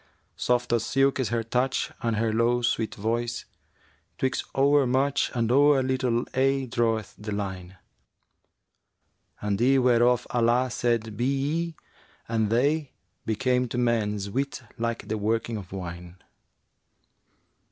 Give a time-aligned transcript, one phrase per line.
[0.35, 3.45] Soft as silk is her touch and her low sweet voice
[3.81, 7.77] * Twixt o'er much and o'er little aye draweth the line:
[9.43, 11.75] And eyne whereof Allah said 'Be ye!'
[12.27, 16.15] and they * Became to man's wit like the working of wine.'